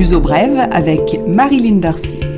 L'uso 0.00 0.18
brève 0.18 0.66
avec 0.72 1.20
Marilyn 1.26 1.76
Darcy. 1.76 2.29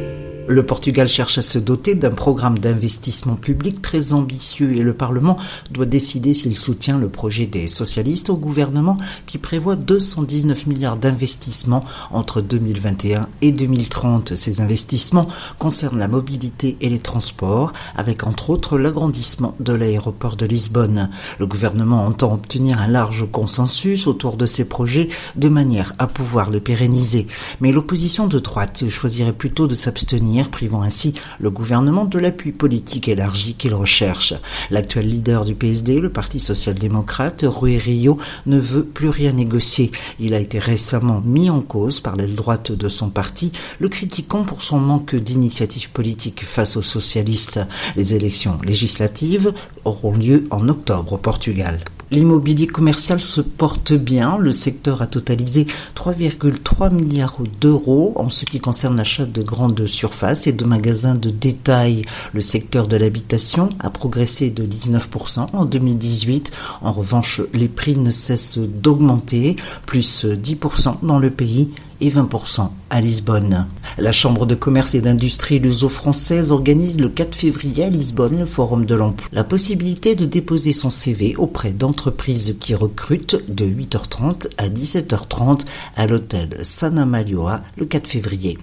Le 0.49 0.67
Portugal 0.67 1.07
cherche 1.07 1.39
à 1.39 1.43
se 1.43 1.59
doter 1.61 1.95
d'un 1.95 2.11
programme 2.11 2.59
d'investissement 2.59 3.37
public 3.37 3.81
très 3.81 4.13
ambitieux 4.13 4.77
et 4.77 4.83
le 4.83 4.93
Parlement 4.93 5.37
doit 5.71 5.87
décider 5.87 6.35
s'il 6.35 6.59
soutient 6.59 6.99
le 6.99 7.09
projet 7.09 7.47
des 7.47 7.69
socialistes 7.69 8.29
au 8.29 8.37
gouvernement 8.37 8.97
qui 9.27 9.39
prévoit 9.39 9.77
219 9.77 10.67
milliards 10.67 10.97
d'investissements 10.97 11.85
entre 12.11 12.41
2021 12.41 13.29
et 13.41 13.53
2030. 13.53 14.35
Ces 14.35 14.61
investissements 14.61 15.29
concernent 15.61 16.01
la 16.01 16.09
mobilité 16.09 16.77
et 16.81 16.89
les 16.89 16.99
transports 16.99 17.73
avec 17.95 18.25
entre 18.27 18.51
autres 18.51 18.79
l'agrandissement 18.79 19.55
de 19.61 19.73
l'aéroport 19.73 20.35
de 20.35 20.47
Lisbonne. 20.47 21.11
Le 21.39 21.47
gouvernement 21.47 22.05
entend 22.05 22.35
obtenir 22.35 22.81
un 22.81 22.89
large 22.89 23.27
consensus 23.31 24.09
autour 24.09 24.37
de 24.37 24.47
ces 24.47 24.69
projets 24.69 25.09
de 25.37 25.49
manière 25.49 25.93
à 26.01 26.09
pouvoir 26.09 26.51
les 26.51 26.61
pérenniser. 26.61 27.29
Mais 27.61 27.71
l'opposition 27.71 28.27
de 28.27 28.41
droite 28.41 28.89
choisirait 28.89 29.33
plutôt 29.33 29.69
de 29.69 29.77
s'abstenir 29.77 30.32
privant 30.51 30.83
ainsi 30.83 31.15
le 31.39 31.51
gouvernement 31.51 32.05
de 32.05 32.19
l'appui 32.19 32.53
politique 32.53 33.09
élargi 33.09 33.55
qu'il 33.55 33.75
recherche. 33.75 34.35
L'actuel 34.71 35.09
leader 35.09 35.45
du 35.45 35.55
PSD, 35.55 36.01
le 36.01 36.11
Parti 36.11 36.41
social-démocrate, 36.41 37.45
Rui 37.47 37.79
Rio, 37.79 38.17
ne 38.47 38.59
veut 38.59 38.85
plus 38.85 39.11
rien 39.11 39.33
négocier. 39.33 39.93
Il 40.19 40.35
a 40.35 40.41
été 40.41 40.59
récemment 40.59 41.23
mis 41.25 41.51
en 41.51 41.61
cause 41.61 42.01
par 42.01 42.17
l'aile 42.17 42.35
droite 42.35 42.73
de 42.73 42.89
son 42.89 43.11
parti, 43.11 43.53
le 43.79 43.89
critiquant 43.89 44.43
pour 44.43 44.63
son 44.63 44.81
manque 44.81 45.15
d'initiative 45.15 45.91
politique 45.91 46.45
face 46.45 46.77
aux 46.77 46.83
socialistes. 46.83 47.61
Les 47.97 48.15
élections 48.15 48.59
législatives 48.65 49.53
auront 49.85 50.13
lieu 50.13 50.47
en 50.51 50.69
octobre 50.69 51.13
au 51.13 51.19
Portugal. 51.19 51.79
L'immobilier 52.13 52.67
commercial 52.67 53.23
se 53.23 53.41
porte 53.41 53.95
bien. 53.95 54.37
Le 54.37 54.53
secteur 54.53 55.01
a 55.01 55.07
totalisé 55.07 55.67
3,3 55.97 56.93
milliards 56.93 57.39
d'euros 57.59 58.13
en 58.17 58.29
ce 58.29 58.45
qui 58.45 58.61
concerne 58.61 58.99
l'achat 58.99 59.25
de 59.25 59.43
grandes 59.43 59.87
surfaces 59.87 60.47
et 60.47 60.53
de 60.53 60.67
magasins 60.67 61.15
de 61.15 61.31
détail. 61.31 62.05
Le 62.35 62.43
secteur 62.43 62.87
de 62.87 62.99
l'habitation 62.99 63.71
a 63.81 63.89
progressé 63.89 64.51
de 64.51 64.67
19% 64.67 65.47
en 65.55 65.65
2018. 65.65 66.53
En 66.83 66.93
revanche, 66.93 67.41
les 67.55 67.69
prix 67.69 67.97
ne 67.97 68.11
cessent 68.11 68.59
d'augmenter, 68.59 69.57
plus 69.87 70.27
10% 70.27 70.97
dans 71.03 71.19
le 71.19 71.31
pays 71.31 71.71
et 72.03 72.11
20% 72.11 72.69
à 72.91 73.01
Lisbonne. 73.01 73.67
La 73.97 74.13
Chambre 74.13 74.45
de 74.45 74.55
commerce 74.55 74.95
et 74.95 75.01
d'industrie 75.01 75.61
luso-française 75.61 76.53
organise 76.53 77.01
le 77.01 77.09
4 77.09 77.35
février 77.35 77.85
à 77.85 77.89
Lisbonne 77.89 78.41
le 78.41 78.47
Forum 78.47 78.85
de 78.85 78.95
l'emploi. 78.95 79.29
La 79.33 79.45
possibilité 79.45 80.15
de 80.15 80.27
déposer 80.27 80.73
son 80.73 80.91
CV 80.91 81.37
auprès 81.37 81.71
d'entreprises 81.71 82.57
qui 82.61 82.75
recrutent 82.75 83.41
de 83.49 83.65
8h30 83.65 84.49
à 84.59 84.69
17h30 84.69 85.65
à 85.97 86.07
l'hôtel 86.07 86.59
Sana 86.63 87.07
Malioa 87.07 87.63
le 87.77 87.87
4 87.87 88.09
février. 88.09 88.59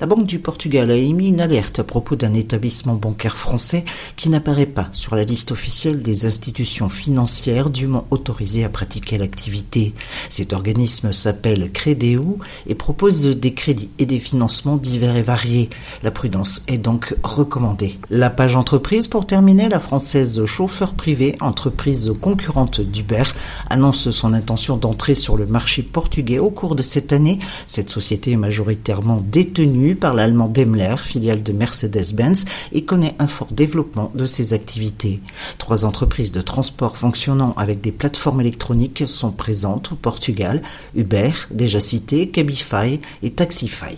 La 0.00 0.06
Banque 0.06 0.26
du 0.26 0.38
Portugal 0.38 0.90
a 0.90 0.96
émis 0.96 1.28
une 1.28 1.40
alerte 1.40 1.78
à 1.78 1.84
propos 1.84 2.16
d'un 2.16 2.34
établissement 2.34 2.94
bancaire 2.94 3.36
français 3.36 3.84
qui 4.16 4.28
n'apparaît 4.28 4.66
pas 4.66 4.88
sur 4.92 5.16
la 5.16 5.24
liste 5.24 5.52
officielle 5.52 6.02
des 6.02 6.26
institutions 6.26 6.88
financières 6.88 7.70
dûment 7.70 8.06
autorisées 8.10 8.64
à 8.64 8.68
pratiquer 8.68 9.18
l'activité. 9.18 9.92
Cet 10.28 10.52
organisme 10.52 11.12
s'appelle 11.12 11.70
Crédéu 11.72 12.20
et 12.66 12.74
propose 12.74 13.26
des 13.26 13.54
crédits 13.54 13.90
et 13.98 14.06
des 14.06 14.18
financements 14.18 14.76
divers 14.76 15.16
et 15.16 15.22
variés. 15.22 15.70
La 16.02 16.10
prudence 16.10 16.64
est 16.68 16.78
donc 16.78 17.14
recommandée. 17.22 17.98
La 18.10 18.30
page 18.30 18.56
entreprise, 18.56 19.08
pour 19.08 19.26
terminer, 19.26 19.68
la 19.68 19.80
française 19.80 20.44
chauffeur 20.44 20.94
privé, 20.94 21.36
entreprise 21.40 22.12
concurrente 22.20 22.80
d'Uber, 22.80 23.24
annonce 23.70 24.10
son 24.10 24.32
intention 24.32 24.76
d'entrer 24.76 25.14
sur 25.14 25.36
le 25.36 25.46
marché 25.46 25.82
portugais 25.82 26.38
au 26.38 26.50
cours 26.50 26.74
de 26.74 26.82
cette 26.82 27.12
année. 27.12 27.38
Cette 27.66 27.90
société 27.90 28.32
est 28.32 28.36
majoritairement 28.36 29.22
détenue 29.30 29.73
par 29.94 30.14
l'allemand 30.14 30.48
Daimler, 30.48 30.96
filiale 31.02 31.42
de 31.42 31.52
Mercedes-Benz, 31.52 32.44
et 32.72 32.84
connaît 32.84 33.14
un 33.18 33.26
fort 33.26 33.52
développement 33.52 34.12
de 34.14 34.26
ses 34.26 34.52
activités. 34.52 35.20
Trois 35.58 35.84
entreprises 35.84 36.32
de 36.32 36.40
transport 36.40 36.96
fonctionnant 36.96 37.54
avec 37.56 37.80
des 37.80 37.92
plateformes 37.92 38.40
électroniques 38.40 39.04
sont 39.06 39.32
présentes 39.32 39.92
au 39.92 39.96
Portugal, 39.96 40.62
Uber, 40.94 41.32
déjà 41.50 41.80
cité, 41.80 42.28
Cabify 42.28 43.00
et 43.22 43.30
Taxify. 43.32 43.96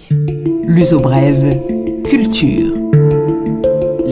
L'uso 0.65 0.99
brève, 0.99 1.61
culture. 2.05 2.86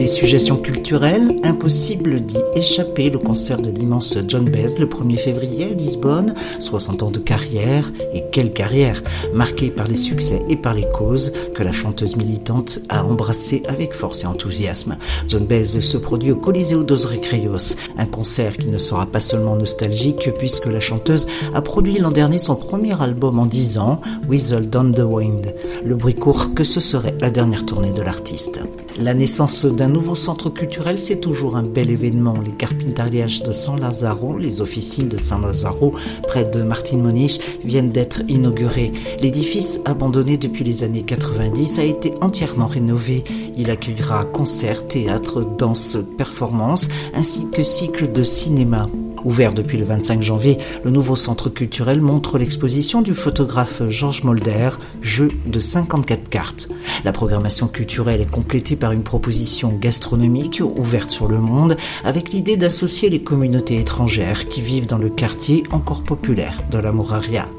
Suggestions 0.07 0.57
culturelles, 0.57 1.35
impossible 1.43 2.21
d'y 2.21 2.37
échapper. 2.55 3.09
Le 3.09 3.17
concert 3.17 3.59
de 3.59 3.69
l'immense 3.69 4.17
John 4.27 4.45
Baez 4.45 4.79
le 4.79 4.85
1er 4.85 5.17
février 5.17 5.65
à 5.65 5.73
Lisbonne, 5.73 6.33
60 6.59 7.03
ans 7.03 7.11
de 7.11 7.19
carrière, 7.19 7.91
et 8.13 8.23
quelle 8.31 8.53
carrière, 8.53 9.01
marquée 9.33 9.69
par 9.69 9.87
les 9.87 9.95
succès 9.95 10.41
et 10.49 10.55
par 10.55 10.73
les 10.73 10.87
causes 10.89 11.33
que 11.53 11.63
la 11.63 11.71
chanteuse 11.71 12.15
militante 12.15 12.79
a 12.89 13.03
embrassées 13.03 13.63
avec 13.67 13.93
force 13.93 14.23
et 14.23 14.27
enthousiasme. 14.27 14.95
John 15.27 15.45
Baez 15.45 15.81
se 15.81 15.97
produit 15.97 16.31
au 16.31 16.37
Coliseo 16.37 16.83
dos 16.83 17.07
Recreios, 17.07 17.75
un 17.97 18.05
concert 18.05 18.57
qui 18.57 18.67
ne 18.67 18.77
sera 18.77 19.05
pas 19.05 19.19
seulement 19.19 19.55
nostalgique 19.55 20.29
puisque 20.37 20.67
la 20.67 20.79
chanteuse 20.79 21.27
a 21.53 21.61
produit 21.61 21.97
l'an 21.97 22.11
dernier 22.11 22.39
son 22.39 22.55
premier 22.55 23.01
album 23.01 23.39
en 23.39 23.45
10 23.45 23.79
ans, 23.79 24.01
Whistle 24.29 24.69
Down 24.69 24.93
the 24.93 24.99
Wind. 24.99 25.53
Le 25.83 25.95
bruit 25.95 26.15
court 26.15 26.53
que 26.53 26.63
ce 26.63 26.79
serait 26.79 27.15
la 27.19 27.31
dernière 27.31 27.65
tournée 27.65 27.91
de 27.91 28.01
l'artiste. 28.01 28.61
La 28.97 29.13
naissance 29.13 29.65
d'un 29.65 29.89
nouveau 29.89 30.15
centre 30.15 30.49
culturel, 30.49 30.99
c'est 30.99 31.19
toujours 31.19 31.57
un 31.57 31.63
bel 31.63 31.91
événement. 31.91 32.33
Les 32.45 32.51
Carpintarias 32.51 33.41
de 33.45 33.51
San 33.51 33.79
Lazaro, 33.79 34.37
les 34.37 34.61
officines 34.61 35.09
de 35.09 35.17
San 35.17 35.41
Lazaro, 35.41 35.93
près 36.23 36.45
de 36.45 36.61
Martin 36.61 36.97
Monich, 36.97 37.41
viennent 37.63 37.91
d'être 37.91 38.21
inaugurées. 38.29 38.93
L'édifice, 39.21 39.81
abandonné 39.83 40.37
depuis 40.37 40.63
les 40.63 40.83
années 40.83 41.03
90, 41.03 41.79
a 41.79 41.83
été 41.83 42.13
entièrement 42.21 42.67
rénové. 42.67 43.25
Il 43.57 43.69
accueillera 43.69 44.23
concerts, 44.23 44.87
théâtres, 44.87 45.45
danse, 45.57 45.97
performances, 46.17 46.87
ainsi 47.13 47.49
que 47.51 47.63
cycles 47.63 48.13
de 48.13 48.23
cinéma. 48.23 48.87
Ouvert 49.25 49.53
depuis 49.53 49.79
le 49.79 49.85
25 49.85 50.21
janvier, 50.21 50.59
le 50.83 50.91
nouveau 50.91 51.15
centre 51.15 51.49
culturel 51.49 51.99
montre 51.99 52.37
l'exposition 52.37 53.01
du 53.01 53.15
photographe 53.15 53.81
Georges 53.89 54.23
Molder, 54.23 54.69
Jeu 55.01 55.29
de 55.47 55.59
54 55.59 56.29
cartes. 56.29 56.69
La 57.03 57.11
programmation 57.11 57.67
culturelle 57.67 58.21
est 58.21 58.29
complétée 58.29 58.75
par 58.75 58.91
une 58.91 59.01
proposition 59.01 59.69
gastronomique 59.69 60.61
ouverte 60.63 61.09
sur 61.09 61.27
le 61.27 61.39
monde 61.39 61.75
avec 62.03 62.29
l'idée 62.33 62.55
d'associer 62.55 63.09
les 63.09 63.23
communautés 63.23 63.79
étrangères 63.79 64.47
qui 64.47 64.61
vivent 64.61 64.85
dans 64.85 64.99
le 64.99 65.09
quartier 65.09 65.63
encore 65.71 66.03
populaire 66.03 66.61
de 66.69 66.77
la 66.77 66.91
Moraria. 66.91 67.49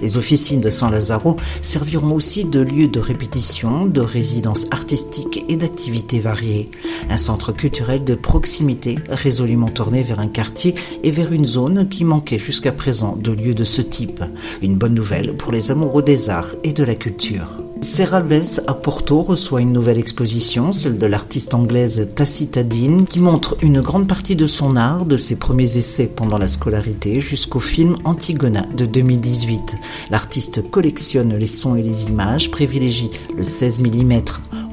Les 0.00 0.18
officines 0.18 0.60
de 0.60 0.70
San 0.70 0.90
Lazaro 0.90 1.36
serviront 1.62 2.14
aussi 2.14 2.44
de 2.44 2.60
lieu 2.60 2.88
de 2.88 3.00
répétition, 3.00 3.86
de 3.86 4.00
résidence 4.00 4.66
artistique 4.72 5.44
et 5.48 5.56
d'activités 5.56 6.18
variées. 6.18 6.70
Un 7.08 7.16
centre 7.16 7.52
culturel 7.52 8.02
de 8.02 8.14
proximité 8.14 8.96
résolument 9.08 9.68
tourné 9.68 10.02
vers 10.02 10.18
un 10.18 10.28
quartier 10.28 10.74
et 11.04 11.11
vers 11.12 11.32
une 11.32 11.44
zone 11.44 11.88
qui 11.88 12.04
manquait 12.04 12.38
jusqu'à 12.38 12.72
présent 12.72 13.16
de 13.16 13.30
lieux 13.30 13.54
de 13.54 13.64
ce 13.64 13.82
type. 13.82 14.24
Une 14.62 14.76
bonne 14.76 14.94
nouvelle 14.94 15.36
pour 15.36 15.52
les 15.52 15.70
amoureux 15.70 16.02
des 16.02 16.30
arts 16.30 16.54
et 16.64 16.72
de 16.72 16.82
la 16.82 16.94
culture. 16.94 17.62
Serralves 17.82 18.60
à 18.68 18.74
Porto 18.74 19.22
reçoit 19.22 19.60
une 19.60 19.72
nouvelle 19.72 19.98
exposition, 19.98 20.70
celle 20.72 20.98
de 20.98 21.06
l'artiste 21.06 21.52
anglaise 21.52 22.10
Tacita 22.14 22.62
Dean, 22.62 23.04
qui 23.04 23.18
montre 23.18 23.56
une 23.60 23.80
grande 23.80 24.06
partie 24.06 24.36
de 24.36 24.46
son 24.46 24.76
art, 24.76 25.04
de 25.04 25.16
ses 25.16 25.36
premiers 25.36 25.76
essais 25.76 26.06
pendant 26.06 26.38
la 26.38 26.46
scolarité 26.46 27.18
jusqu'au 27.18 27.58
film 27.58 27.96
Antigona 28.04 28.66
de 28.76 28.86
2018. 28.86 29.76
L'artiste 30.10 30.70
collectionne 30.70 31.34
les 31.34 31.48
sons 31.48 31.74
et 31.74 31.82
les 31.82 32.04
images, 32.04 32.52
privilégie 32.52 33.10
le 33.36 33.42
16 33.42 33.80
mm. 33.80 34.22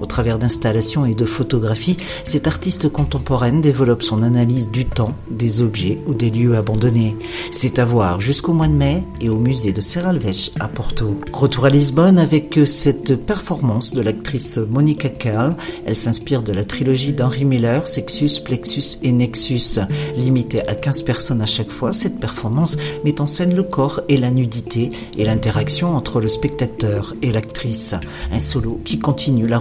Au 0.02 0.06
travers 0.06 0.40
d'installations 0.40 1.06
et 1.06 1.16
de 1.16 1.26
photographies, 1.26 1.98
cette 2.24 2.48
artiste 2.48 2.90
contemporaine 2.90 3.62
développe 3.62 4.04
son 4.04 4.24
analyse 4.24 4.70
du 4.70 4.86
temps, 4.86 5.14
des 5.30 5.62
objets 5.62 6.00
ou 6.08 6.14
des 6.14 6.30
lieux 6.30 6.56
abandonnés. 6.56 7.16
C'est 7.52 7.80
à 7.80 7.86
voir 7.86 8.20
jusqu'au 8.22 8.54
mois 8.54 8.68
de 8.68 8.74
mai 8.74 9.04
et 9.22 9.30
au 9.30 9.38
musée 9.38 9.74
de 9.74 9.82
Serralves 9.82 10.52
à 10.60 10.68
Porto. 10.68 11.20
Retour 11.34 11.66
à 11.66 11.70
Lisbonne 11.70 12.20
avec 12.20 12.60
cette 12.66 13.16
performance 13.16 13.94
de 13.94 14.02
l'actrice 14.02 14.58
Monica 14.58 15.10
Kerl. 15.10 15.56
Elle 15.86 15.96
s'inspire 15.96 16.42
de 16.42 16.54
la 16.54 16.64
trilogie 16.64 17.14
d'Henry 17.14 17.46
Miller, 17.46 17.88
Sexus, 17.88 18.42
Plexus 18.44 19.00
et 19.04 19.12
Nexus. 19.12 19.80
Limitée 20.16 20.68
à 20.68 20.76
15 20.76 21.04
personnes 21.04 21.42
à 21.42 21.46
chaque 21.46 21.72
fois, 21.72 21.94
cette 21.94 22.20
performance 22.20 22.78
met 23.04 23.22
en 23.22 23.26
scène 23.26 23.56
le 23.56 23.64
corps 23.64 24.02
et 24.10 24.18
la 24.18 24.32
nudité 24.32 24.90
et 25.18 25.26
l'interaction 25.26 25.96
entre 25.96 26.20
le 26.22 26.28
spectateur 26.28 27.14
et 27.22 27.32
l'actrice. 27.32 27.96
Un 28.32 28.40
solo 28.40 28.80
qui 28.86 29.00
continue 29.00 29.48
la 29.48 29.58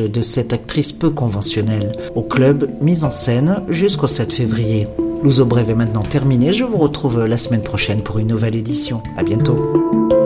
de 0.00 0.22
cette 0.22 0.52
actrice 0.52 0.92
peu 0.92 1.10
conventionnelle. 1.10 1.96
Au 2.14 2.22
club, 2.22 2.68
mise 2.80 3.04
en 3.04 3.10
scène 3.10 3.62
jusqu'au 3.68 4.06
7 4.06 4.32
février. 4.32 4.86
L'Ouzo 5.22 5.44
Brève 5.44 5.70
est 5.70 5.74
maintenant 5.74 6.02
terminé. 6.02 6.52
Je 6.52 6.64
vous 6.64 6.78
retrouve 6.78 7.24
la 7.24 7.36
semaine 7.36 7.62
prochaine 7.62 8.02
pour 8.02 8.18
une 8.18 8.28
nouvelle 8.28 8.56
édition. 8.56 9.02
À 9.16 9.22
bientôt. 9.22 10.19